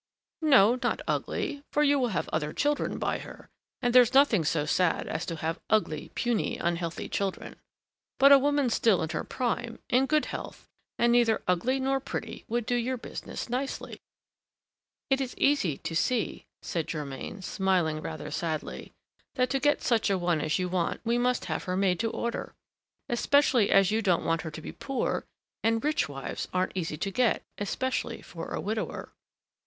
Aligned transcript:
"No, 0.41 0.79
not 0.81 1.03
ugly, 1.07 1.63
for 1.71 1.83
you 1.83 1.99
will 1.99 2.07
have 2.07 2.27
other 2.29 2.53
children 2.53 2.97
by 2.97 3.19
her, 3.19 3.49
and 3.83 3.93
there's 3.93 4.15
nothing 4.15 4.43
so 4.43 4.65
sad 4.65 5.07
as 5.07 5.27
to 5.27 5.35
have 5.35 5.59
ugly, 5.69 6.09
puny, 6.15 6.57
unhealthy 6.57 7.07
children. 7.07 7.55
But 8.17 8.31
a 8.31 8.39
woman 8.39 8.71
still 8.71 9.03
in 9.03 9.09
her 9.11 9.23
prime, 9.23 9.77
in 9.91 10.07
good 10.07 10.25
health 10.25 10.67
and 10.97 11.11
neither 11.11 11.43
ugly 11.47 11.79
nor 11.79 11.99
pretty, 11.99 12.45
would 12.47 12.65
do 12.65 12.73
your 12.73 12.97
business 12.97 13.47
nicely." 13.47 14.01
"It 15.11 15.21
is 15.21 15.37
easy 15.37 15.77
to 15.77 15.95
see," 15.95 16.47
said 16.63 16.87
Germain, 16.87 17.43
smiling 17.43 18.01
rather 18.01 18.31
sadly, 18.31 18.93
"that 19.35 19.51
to 19.51 19.59
get 19.59 19.83
such 19.83 20.09
a 20.09 20.17
one 20.17 20.41
as 20.41 20.57
you 20.57 20.67
want 20.67 20.99
we 21.03 21.19
must 21.19 21.45
have 21.45 21.65
her 21.65 21.77
made 21.77 21.99
to 21.99 22.09
order; 22.09 22.55
especially 23.07 23.69
as 23.69 23.91
you 23.91 24.01
don't 24.01 24.25
want 24.25 24.41
her 24.41 24.49
to 24.49 24.61
be 24.61 24.71
poor, 24.71 25.27
and 25.63 25.83
rich 25.83 26.09
wives 26.09 26.47
aren't 26.51 26.71
easy 26.73 26.97
to 26.97 27.11
get, 27.11 27.43
especially 27.59 28.23
for 28.23 28.47
a 28.51 28.59
widower." 28.59 29.13